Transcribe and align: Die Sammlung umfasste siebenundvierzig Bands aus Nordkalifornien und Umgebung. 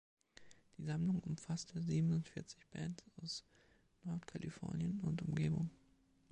Die 0.79 0.83
Sammlung 0.85 1.19
umfasste 1.19 1.79
siebenundvierzig 1.79 2.65
Bands 2.71 3.03
aus 3.21 3.43
Nordkalifornien 4.01 4.99
und 5.01 5.21
Umgebung. 5.21 5.69